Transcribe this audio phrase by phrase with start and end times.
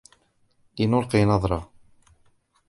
[0.79, 1.69] لنلقِ نظرة.